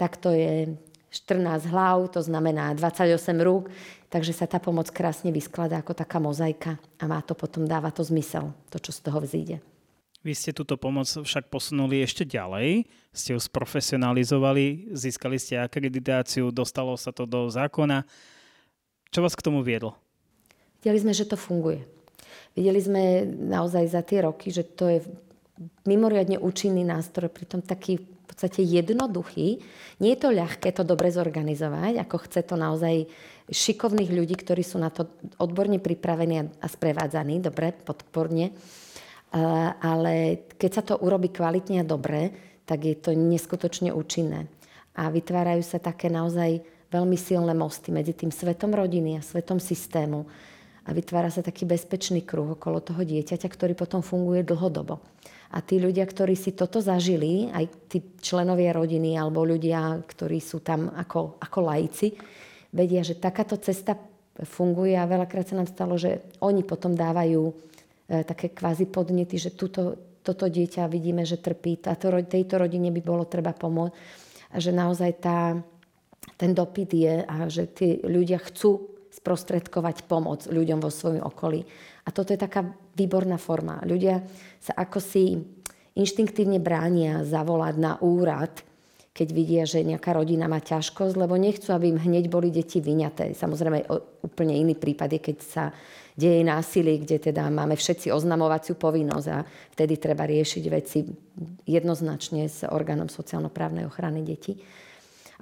tak 0.00 0.16
to 0.20 0.32
je 0.32 0.72
14 1.12 1.68
hlav, 1.72 2.12
to 2.12 2.20
znamená 2.20 2.76
28 2.76 3.16
rúk, 3.40 3.72
takže 4.12 4.36
sa 4.36 4.44
tá 4.44 4.60
pomoc 4.60 4.88
krásne 4.92 5.32
vyskladá 5.32 5.80
ako 5.80 5.96
taká 5.96 6.20
mozaika 6.20 6.76
a 7.00 7.04
má 7.08 7.20
to 7.24 7.32
potom, 7.32 7.64
dáva 7.64 7.88
to 7.88 8.04
zmysel, 8.04 8.52
to, 8.68 8.76
čo 8.80 8.92
z 8.92 9.00
toho 9.04 9.20
vzíde. 9.20 9.77
Vy 10.28 10.36
ste 10.36 10.52
túto 10.52 10.76
pomoc 10.76 11.08
však 11.08 11.48
posunuli 11.48 12.04
ešte 12.04 12.28
ďalej, 12.28 12.84
ste 13.16 13.32
ju 13.32 13.40
sprofesionalizovali, 13.40 14.92
získali 14.92 15.40
ste 15.40 15.56
akreditáciu, 15.56 16.52
dostalo 16.52 16.92
sa 17.00 17.16
to 17.16 17.24
do 17.24 17.48
zákona. 17.48 18.04
Čo 19.08 19.24
vás 19.24 19.32
k 19.32 19.40
tomu 19.40 19.64
viedlo? 19.64 19.96
Videli 20.84 21.00
sme, 21.00 21.16
že 21.16 21.24
to 21.24 21.40
funguje. 21.40 21.80
Videli 22.52 22.76
sme 22.76 23.24
naozaj 23.24 23.88
za 23.88 24.04
tie 24.04 24.20
roky, 24.20 24.52
že 24.52 24.68
to 24.68 24.92
je 24.92 25.00
mimoriadne 25.88 26.36
účinný 26.36 26.84
nástroj, 26.84 27.32
pritom 27.32 27.64
taký 27.64 27.96
podstate 28.28 28.60
jednoduchý. 28.62 29.64
Nie 30.04 30.14
je 30.14 30.20
to 30.20 30.36
ľahké 30.36 30.76
to 30.76 30.84
dobre 30.84 31.08
zorganizovať, 31.08 31.98
ako 32.04 32.16
chce 32.28 32.44
to 32.44 32.54
naozaj 32.60 33.08
šikovných 33.48 34.12
ľudí, 34.12 34.36
ktorí 34.36 34.60
sú 34.60 34.76
na 34.76 34.92
to 34.92 35.08
odborne 35.40 35.80
pripravení 35.80 36.46
a 36.60 36.66
sprevádzaní, 36.68 37.40
dobre, 37.40 37.72
podporne. 37.72 38.52
Ale 39.32 40.48
keď 40.56 40.70
sa 40.72 40.82
to 40.82 40.94
urobí 41.00 41.28
kvalitne 41.28 41.84
a 41.84 41.88
dobre, 41.88 42.32
tak 42.64 42.84
je 42.84 42.96
to 42.96 43.12
neskutočne 43.12 43.92
účinné. 43.92 44.48
A 44.96 45.12
vytvárajú 45.12 45.62
sa 45.62 45.78
také 45.80 46.08
naozaj 46.08 46.64
veľmi 46.88 47.16
silné 47.20 47.52
mosty 47.52 47.92
medzi 47.92 48.16
tým 48.16 48.32
svetom 48.32 48.72
rodiny 48.72 49.20
a 49.20 49.24
svetom 49.24 49.60
systému 49.60 50.24
a 50.88 50.90
vytvára 50.96 51.28
sa 51.28 51.44
taký 51.44 51.68
bezpečný 51.68 52.24
kruh 52.24 52.56
okolo 52.56 52.80
toho 52.80 53.04
dieťaťa, 53.04 53.44
ktorý 53.44 53.76
potom 53.76 54.00
funguje 54.00 54.40
dlhodobo. 54.40 55.04
A 55.52 55.60
tí 55.60 55.76
ľudia, 55.76 56.08
ktorí 56.08 56.32
si 56.32 56.56
toto 56.56 56.80
zažili, 56.80 57.52
aj 57.52 57.92
tí 57.92 58.00
členovia 58.20 58.72
rodiny 58.72 59.16
alebo 59.20 59.44
ľudia, 59.44 60.00
ktorí 60.08 60.40
sú 60.40 60.64
tam 60.64 60.88
ako, 60.88 61.40
ako 61.44 61.58
laici, 61.60 62.16
vedia, 62.72 63.04
že 63.04 63.20
takáto 63.20 63.60
cesta 63.60 63.96
funguje 64.44 64.96
a 64.96 65.08
veľakrát 65.08 65.52
sa 65.52 65.60
nám 65.60 65.68
stalo, 65.68 66.00
že 66.00 66.24
oni 66.40 66.64
potom 66.64 66.96
dávajú 66.96 67.52
také 68.08 68.56
kvázi 68.56 68.88
podnety, 68.88 69.36
že 69.36 69.52
túto, 69.52 69.96
toto 70.24 70.48
dieťa 70.48 70.88
vidíme, 70.88 71.28
že 71.28 71.36
trpí, 71.36 71.84
táto, 71.84 72.08
tejto 72.24 72.56
rodine 72.56 72.88
by 72.88 73.02
bolo 73.04 73.28
treba 73.28 73.52
pomôcť. 73.52 73.94
A 74.48 74.56
že 74.56 74.72
naozaj 74.72 75.10
tá, 75.20 75.60
ten 76.40 76.56
dopyt 76.56 76.90
je 76.96 77.14
a 77.20 77.36
že 77.52 77.68
tí 77.68 78.00
ľudia 78.00 78.40
chcú 78.40 78.96
sprostredkovať 79.12 80.08
pomoc 80.08 80.48
ľuďom 80.48 80.80
vo 80.80 80.88
svojom 80.88 81.20
okolí. 81.20 81.60
A 82.04 82.08
toto 82.08 82.32
je 82.32 82.40
taká 82.40 82.64
výborná 82.96 83.36
forma. 83.36 83.84
Ľudia 83.84 84.24
sa 84.56 84.72
ako 84.72 84.98
si 85.04 85.36
inštinktívne 85.98 86.62
bránia 86.62 87.26
zavolať 87.26 87.74
na 87.76 87.92
úrad, 88.00 88.67
keď 89.18 89.28
vidia, 89.34 89.66
že 89.66 89.82
nejaká 89.82 90.14
rodina 90.14 90.46
má 90.46 90.62
ťažkosť, 90.62 91.18
lebo 91.18 91.34
nechcú, 91.34 91.74
aby 91.74 91.90
im 91.90 91.98
hneď 91.98 92.30
boli 92.30 92.54
deti 92.54 92.78
vyňaté. 92.78 93.34
Samozrejme, 93.34 93.90
úplne 94.22 94.54
iný 94.54 94.78
prípad 94.78 95.18
je, 95.18 95.20
keď 95.20 95.36
sa 95.42 95.64
deje 96.14 96.46
násilie, 96.46 97.02
kde 97.02 97.18
teda 97.18 97.50
máme 97.50 97.74
všetci 97.74 98.14
oznamovaciu 98.14 98.78
povinnosť 98.78 99.26
a 99.34 99.42
vtedy 99.74 99.98
treba 99.98 100.22
riešiť 100.22 100.64
veci 100.70 101.02
jednoznačne 101.66 102.46
s 102.46 102.62
orgánom 102.62 103.10
sociálno-právnej 103.10 103.90
ochrany 103.90 104.22
detí. 104.22 104.54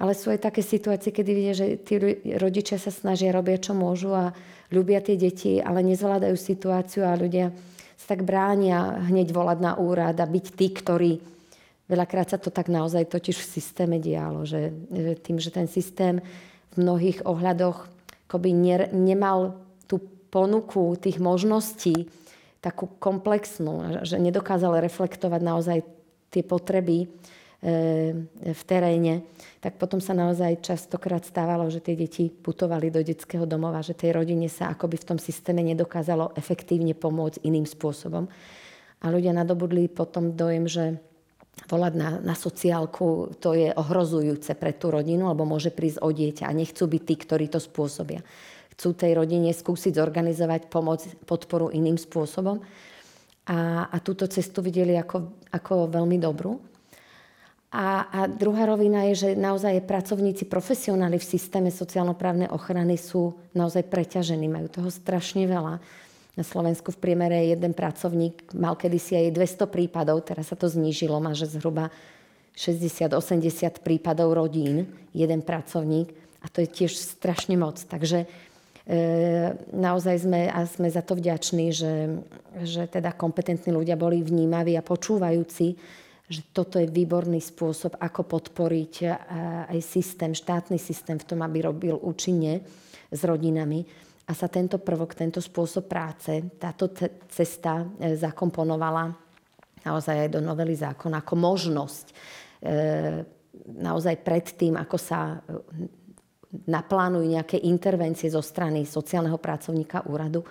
Ale 0.01 0.17
sú 0.17 0.33
aj 0.33 0.49
také 0.49 0.61
situácie, 0.65 1.13
kedy 1.13 1.31
vidia, 1.33 1.53
že 1.53 1.81
tí 1.81 1.97
rodičia 2.37 2.81
sa 2.81 2.89
snažia, 2.93 3.33
robia 3.33 3.61
čo 3.61 3.73
môžu 3.77 4.13
a 4.13 4.33
ľubia 4.73 5.01
tie 5.01 5.17
deti, 5.17 5.61
ale 5.61 5.85
nezvládajú 5.85 6.33
situáciu 6.37 7.05
a 7.05 7.17
ľudia 7.17 7.53
sa 7.97 8.13
tak 8.13 8.21
bránia 8.25 9.01
hneď 9.09 9.33
volať 9.33 9.57
na 9.61 9.73
úrad 9.77 10.17
a 10.17 10.25
byť 10.25 10.45
tí, 10.57 10.67
ktorí... 10.73 11.36
Veľakrát 11.87 12.27
sa 12.27 12.37
to 12.39 12.51
tak 12.51 12.67
naozaj 12.67 13.07
totiž 13.07 13.39
v 13.39 13.51
systéme 13.59 13.97
dialo, 13.97 14.43
že, 14.43 14.75
tým, 15.23 15.39
že 15.39 15.49
ten 15.51 15.71
systém 15.71 16.19
v 16.75 16.75
mnohých 16.83 17.23
ohľadoch 17.23 17.87
akoby 18.27 18.51
ne, 18.51 18.77
nemal 18.91 19.55
tú 19.87 20.03
ponuku 20.27 20.99
tých 20.99 21.23
možností 21.23 22.11
takú 22.59 22.91
komplexnú, 22.99 24.03
že 24.03 24.19
nedokázal 24.19 24.83
reflektovať 24.83 25.41
naozaj 25.41 25.77
tie 26.27 26.43
potreby 26.43 27.07
E, 27.57 28.13
v 28.53 28.61
teréne, 28.69 29.25
tak 29.57 29.81
potom 29.81 29.97
sa 29.97 30.13
naozaj 30.13 30.61
častokrát 30.61 31.25
stávalo, 31.25 31.65
že 31.73 31.81
tie 31.81 31.97
deti 31.97 32.29
putovali 32.29 32.93
do 32.93 33.01
detského 33.01 33.49
domova, 33.49 33.81
že 33.81 33.97
tej 33.97 34.13
rodine 34.13 34.45
sa 34.45 34.69
akoby 34.69 35.01
v 35.01 35.07
tom 35.09 35.17
systéme 35.17 35.65
nedokázalo 35.65 36.37
efektívne 36.37 36.93
pomôcť 36.93 37.41
iným 37.41 37.65
spôsobom. 37.65 38.29
A 39.01 39.05
ľudia 39.09 39.33
nadobudli 39.33 39.89
potom 39.89 40.37
dojem, 40.37 40.69
že 40.69 41.01
volať 41.65 41.93
na, 41.97 42.09
na 42.21 42.35
sociálku, 42.37 43.33
to 43.41 43.57
je 43.57 43.73
ohrozujúce 43.73 44.53
pre 44.53 44.77
tú 44.77 44.93
rodinu, 44.93 45.27
alebo 45.27 45.49
môže 45.49 45.73
prísť 45.73 46.05
o 46.05 46.13
dieťa 46.13 46.45
a 46.45 46.53
nechcú 46.53 46.85
byť 46.85 47.01
tí, 47.01 47.15
ktorí 47.17 47.45
to 47.49 47.57
spôsobia. 47.57 48.21
Chcú 48.77 48.93
tej 48.93 49.17
rodine 49.17 49.49
skúsiť 49.49 49.97
zorganizovať 49.97 50.69
pomoc, 50.69 51.01
podporu 51.25 51.73
iným 51.73 51.97
spôsobom. 51.97 52.61
A, 53.49 53.89
a 53.89 53.97
túto 54.03 54.29
cestu 54.29 54.61
videli 54.61 54.93
ako, 54.93 55.49
ako 55.49 55.89
veľmi 55.89 56.21
dobrú. 56.21 56.61
A, 57.73 58.07
a 58.07 58.19
druhá 58.31 58.63
rovina 58.63 59.09
je, 59.11 59.27
že 59.27 59.29
naozaj 59.35 59.83
pracovníci, 59.83 60.47
profesionáli 60.47 61.19
v 61.19 61.29
systéme 61.35 61.67
sociálno-právnej 61.73 62.47
ochrany 62.47 62.95
sú 62.95 63.35
naozaj 63.51 63.91
preťažení, 63.91 64.47
majú 64.47 64.71
toho 64.71 64.89
strašne 64.93 65.43
veľa. 65.43 65.83
Na 66.37 66.45
Slovensku 66.45 66.93
v 66.93 67.01
priemere 67.01 67.49
jeden 67.49 67.73
pracovník 67.73 68.53
mal 68.53 68.77
kedysi 68.77 69.17
aj 69.17 69.33
200 69.33 69.73
prípadov, 69.73 70.21
teraz 70.21 70.53
sa 70.53 70.57
to 70.57 70.69
znížilo, 70.69 71.17
má 71.17 71.33
že 71.33 71.49
zhruba 71.49 71.89
60-80 72.53 73.81
prípadov 73.81 74.37
rodín, 74.37 74.85
jeden 75.17 75.41
pracovník 75.41 76.13
a 76.41 76.45
to 76.45 76.61
je 76.61 76.69
tiež 76.69 76.93
strašne 76.93 77.57
moc. 77.57 77.81
Takže 77.81 78.23
e, 78.23 78.27
naozaj 79.73 80.15
sme, 80.29 80.45
a 80.45 80.61
sme 80.69 80.93
za 80.93 81.01
to 81.01 81.17
vďační, 81.17 81.73
že, 81.73 82.21
že 82.61 82.85
teda 82.85 83.17
kompetentní 83.17 83.73
ľudia 83.73 83.97
boli 83.97 84.21
vnímaví 84.21 84.77
a 84.77 84.85
počúvajúci 84.85 85.73
že 86.27 86.43
toto 86.51 86.75
je 86.75 86.91
výborný 86.91 87.39
spôsob, 87.39 87.95
ako 88.03 88.27
podporiť 88.27 88.93
e, 88.99 89.05
aj 89.71 89.79
systém, 89.79 90.35
štátny 90.35 90.75
systém 90.75 91.15
v 91.15 91.23
tom, 91.23 91.39
aby 91.39 91.63
robil 91.63 91.95
účinne 91.95 92.59
s 93.07 93.21
rodinami. 93.23 93.87
A 94.27 94.35
sa 94.35 94.51
tento 94.51 94.83
prvok, 94.83 95.15
tento 95.15 95.39
spôsob 95.39 95.87
práce, 95.87 96.43
táto 96.59 96.91
cesta 97.31 97.87
e, 97.95 98.11
zakomponovala 98.19 99.15
naozaj 99.87 100.27
aj 100.27 100.29
do 100.35 100.43
novely 100.43 100.75
zákona 100.75 101.23
ako 101.23 101.35
možnosť 101.39 102.05
e, 102.11 102.13
naozaj 103.79 104.15
pred 104.27 104.45
tým, 104.59 104.75
ako 104.75 104.97
sa 104.99 105.39
naplánujú 106.67 107.23
nejaké 107.23 107.57
intervencie 107.63 108.27
zo 108.27 108.43
strany 108.43 108.83
sociálneho 108.83 109.39
pracovníka 109.39 110.07
úradu, 110.11 110.43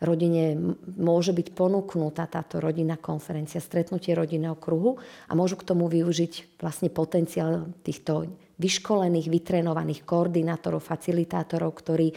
rodine 0.00 0.54
môže 0.96 1.34
byť 1.34 1.52
ponúknutá 1.52 2.30
táto 2.30 2.62
rodinná 2.62 3.00
konferencia, 3.00 3.58
stretnutie 3.58 4.14
rodinného 4.14 4.54
kruhu 4.60 4.96
a 5.26 5.32
môžu 5.34 5.58
k 5.58 5.66
tomu 5.66 5.90
využiť 5.90 6.60
vlastne 6.62 6.88
potenciál 6.92 7.66
týchto 7.82 8.30
vyškolených, 8.58 9.30
vytrenovaných 9.30 10.02
koordinátorov, 10.06 10.82
facilitátorov, 10.82 11.70
ktorí 11.78 12.08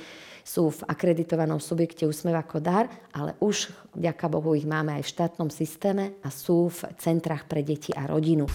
sú 0.41 0.73
v 0.73 0.81
akreditovanom 0.89 1.61
subjekte 1.61 2.05
Úsmev 2.09 2.37
ako 2.37 2.57
dar, 2.59 2.85
ale 3.13 3.37
už, 3.39 3.71
vďaka 3.93 4.25
Bohu, 4.27 4.53
ich 4.57 4.67
máme 4.67 4.97
aj 4.97 5.03
v 5.05 5.11
štátnom 5.13 5.49
systéme 5.53 6.17
a 6.21 6.29
sú 6.33 6.69
v 6.69 6.91
centrách 6.97 7.45
pre 7.45 7.61
deti 7.61 7.93
a 7.93 8.05
rodinu. 8.09 8.49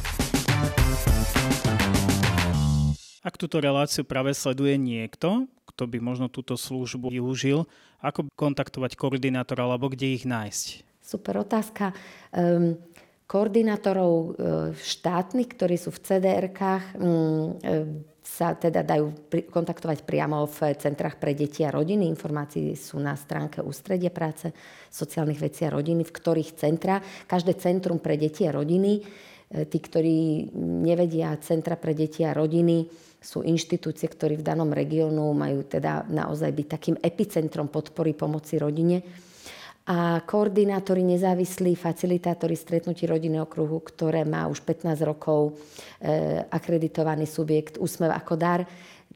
Ak 3.27 3.35
túto 3.35 3.59
reláciu 3.59 4.07
práve 4.07 4.31
sleduje 4.39 4.79
niekto, 4.79 5.51
kto 5.67 5.91
by 5.91 5.99
možno 5.99 6.31
túto 6.31 6.55
službu 6.55 7.11
využil, 7.11 7.67
ako 7.99 8.31
kontaktovať 8.39 8.95
koordinátora 8.95 9.67
alebo 9.67 9.91
kde 9.91 10.15
ich 10.15 10.23
nájsť? 10.23 10.87
Super 11.03 11.43
otázka. 11.43 11.91
Um, 12.31 12.79
koordinátorov 13.27 14.15
e, 14.15 14.29
štátnych, 14.79 15.51
ktorí 15.59 15.75
sú 15.75 15.91
v 15.91 16.03
CDR-kách, 16.03 16.85
um, 16.95 17.59
e, 17.59 18.07
sa 18.37 18.53
teda 18.53 18.85
dajú 18.85 19.33
kontaktovať 19.49 20.05
priamo 20.05 20.45
v 20.45 20.77
centrách 20.77 21.17
pre 21.17 21.33
deti 21.33 21.65
a 21.65 21.73
rodiny. 21.73 22.05
Informácie 22.05 22.77
sú 22.77 23.01
na 23.01 23.17
stránke 23.17 23.65
Ústredie 23.65 24.13
práce 24.13 24.53
sociálnych 24.93 25.41
vecí 25.41 25.65
a 25.65 25.73
rodiny, 25.73 26.05
v 26.05 26.13
ktorých 26.13 26.53
centra, 26.61 27.01
každé 27.25 27.57
centrum 27.57 27.97
pre 27.97 28.21
deti 28.21 28.45
a 28.45 28.53
rodiny, 28.53 29.01
e, 29.01 29.65
tí, 29.65 29.81
ktorí 29.81 30.53
nevedia 30.85 31.33
centra 31.41 31.81
pre 31.81 31.97
deti 31.97 32.29
a 32.29 32.37
rodiny, 32.37 32.85
sú 33.17 33.41
inštitúcie, 33.41 34.05
ktorí 34.05 34.37
v 34.37 34.45
danom 34.45 34.69
regiónu 34.69 35.33
majú 35.33 35.65
teda 35.65 36.05
naozaj 36.05 36.53
byť 36.53 36.67
takým 36.69 36.97
epicentrom 37.01 37.73
podpory 37.73 38.13
pomoci 38.13 38.61
rodine. 38.61 39.01
A 39.87 40.19
koordinátori 40.27 41.07
nezávislí, 41.07 41.79
facilitátori 41.79 42.59
stretnutí 42.59 43.07
rodinného 43.07 43.47
kruhu, 43.47 43.79
ktoré 43.87 44.27
má 44.27 44.51
už 44.51 44.67
15 44.67 44.99
rokov 45.07 45.55
e, 46.03 46.43
akreditovaný 46.43 47.23
subjekt 47.23 47.79
Úsmev 47.79 48.11
ako 48.11 48.35
dar, 48.35 48.67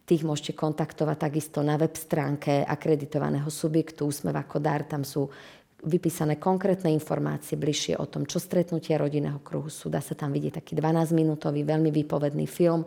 tých 0.06 0.22
môžete 0.22 0.54
kontaktovať 0.54 1.16
takisto 1.26 1.66
na 1.66 1.74
web 1.74 1.98
stránke 1.98 2.62
akreditovaného 2.62 3.50
subjektu 3.50 4.06
Úsmev 4.06 4.38
ako 4.38 4.62
dar. 4.62 4.87
Tam 4.87 5.02
sú 5.02 5.26
vypísané 5.83 6.37
konkrétne 6.37 6.92
informácie 6.92 7.56
bližšie 7.56 7.96
o 7.98 8.06
tom, 8.06 8.28
čo 8.28 8.37
stretnutia 8.38 9.00
rodinného 9.00 9.40
kruhu 9.40 9.72
sú. 9.72 9.88
Dá 9.88 9.98
sa 9.98 10.14
tam 10.14 10.30
vidieť 10.30 10.61
taký 10.61 10.72
12-minútový, 10.76 11.64
veľmi 11.64 11.90
výpovedný 11.90 12.44
film 12.44 12.85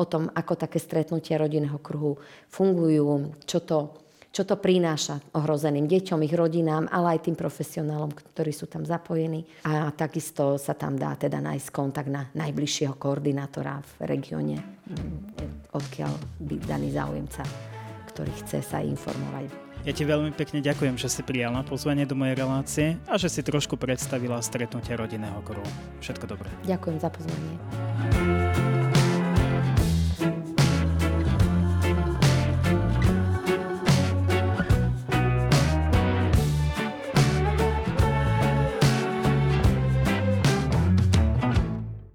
o 0.00 0.04
tom, 0.08 0.32
ako 0.32 0.56
také 0.56 0.80
stretnutia 0.80 1.36
rodinného 1.36 1.76
kruhu 1.78 2.16
fungujú, 2.48 3.38
čo 3.44 3.60
to, 3.60 3.99
čo 4.30 4.46
to 4.46 4.54
prináša 4.54 5.18
ohrozeným 5.34 5.90
deťom, 5.90 6.22
ich 6.22 6.34
rodinám, 6.34 6.86
ale 6.86 7.18
aj 7.18 7.26
tým 7.26 7.36
profesionálom, 7.36 8.14
ktorí 8.14 8.54
sú 8.54 8.70
tam 8.70 8.86
zapojení. 8.86 9.42
A 9.66 9.90
takisto 9.90 10.54
sa 10.54 10.78
tam 10.78 10.94
dá 10.94 11.18
teda 11.18 11.42
nájsť 11.42 11.68
kontakt 11.74 12.06
na 12.06 12.30
najbližšieho 12.38 12.94
koordinátora 12.94 13.82
v 13.82 13.92
regióne, 14.06 14.56
mm, 14.86 15.18
odkiaľ 15.74 16.12
by 16.46 16.54
daný 16.62 16.94
záujemca, 16.94 17.42
ktorý 18.14 18.32
chce 18.46 18.62
sa 18.62 18.78
informovať. 18.78 19.70
Ja 19.80 19.96
ti 19.96 20.04
veľmi 20.04 20.36
pekne 20.36 20.60
ďakujem, 20.60 21.00
že 21.00 21.08
si 21.08 21.24
prijala 21.24 21.64
pozvanie 21.64 22.04
do 22.04 22.12
mojej 22.12 22.36
relácie 22.36 22.86
a 23.08 23.16
že 23.16 23.32
si 23.32 23.40
trošku 23.40 23.80
predstavila 23.80 24.36
stretnutie 24.44 24.92
rodinného 24.92 25.40
kruhu. 25.40 25.64
Všetko 26.04 26.28
dobré. 26.28 26.52
Ďakujem 26.68 26.98
za 27.00 27.08
pozvanie. 27.08 28.49